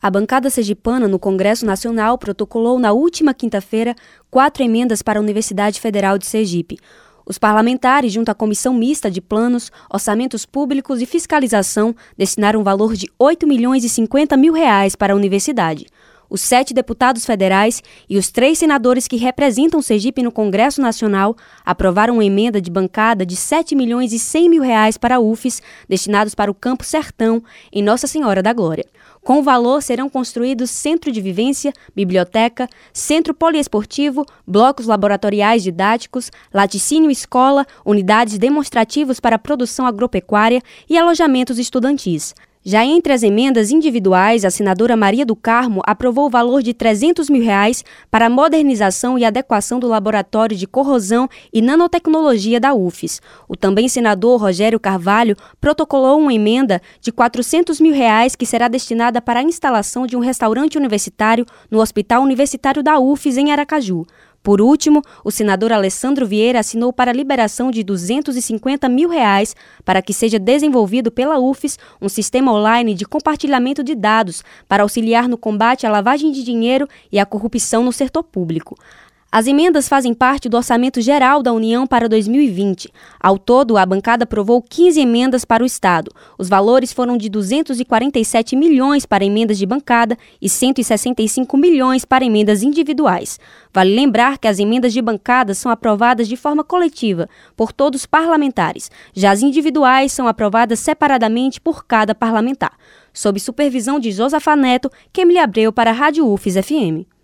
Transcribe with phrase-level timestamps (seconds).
[0.00, 3.96] A bancada sergipana no Congresso Nacional protocolou na última quinta-feira
[4.30, 6.78] quatro emendas para a Universidade Federal de Sergipe.
[7.26, 12.94] Os parlamentares, junto à Comissão Mista de Planos, Orçamentos Públicos e Fiscalização, destinaram um valor
[12.94, 15.86] de 8 milhões e 50 mil reais para a universidade.
[16.30, 21.34] Os sete deputados federais e os três senadores que representam Sergipe no Congresso Nacional
[21.64, 26.34] aprovaram uma emenda de bancada de 7 milhões e 100 mil reais para UFES, destinados
[26.34, 27.42] para o Campo Sertão,
[27.72, 28.84] em Nossa Senhora da Glória.
[29.22, 37.10] Com o valor serão construídos centro de vivência, biblioteca, centro poliesportivo, blocos laboratoriais didáticos, laticínio
[37.10, 42.34] escola, unidades demonstrativos para produção agropecuária e alojamentos estudantis.
[42.70, 47.30] Já entre as emendas individuais, a senadora Maria do Carmo aprovou o valor de 300
[47.30, 53.22] mil reais para a modernização e adequação do laboratório de corrosão e nanotecnologia da UFES.
[53.48, 59.22] O também senador Rogério Carvalho protocolou uma emenda de 400 mil reais que será destinada
[59.22, 64.04] para a instalação de um restaurante universitário no Hospital Universitário da UFES em Aracaju.
[64.42, 70.00] Por último, o senador Alessandro Vieira assinou para a liberação de 250 mil reais para
[70.00, 75.36] que seja desenvolvido pela UFES um sistema online de compartilhamento de dados para auxiliar no
[75.36, 78.76] combate à lavagem de dinheiro e à corrupção no setor público.
[79.30, 82.90] As emendas fazem parte do Orçamento Geral da União para 2020.
[83.20, 86.10] Ao todo, a bancada aprovou 15 emendas para o Estado.
[86.38, 92.62] Os valores foram de 247 milhões para emendas de bancada e 165 milhões para emendas
[92.62, 93.38] individuais.
[93.70, 98.06] Vale lembrar que as emendas de bancada são aprovadas de forma coletiva por todos os
[98.06, 98.90] parlamentares.
[99.12, 102.78] Já as individuais são aprovadas separadamente por cada parlamentar.
[103.12, 107.17] Sob supervisão de Josafa Neto, Kemily Abreu para a Rádio UFES FM.